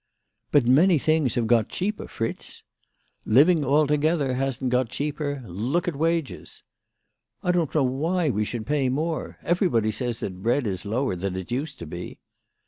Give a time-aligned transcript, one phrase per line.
[0.51, 2.63] "But many things have got cheaper, Fritz.""
[3.25, 5.43] Living altogether hasn't got cheaper.
[5.45, 6.63] Look at wages!""
[7.43, 9.37] I don't know why we should pay more.
[9.43, 12.19] Every body says that bread is lower than it used to be."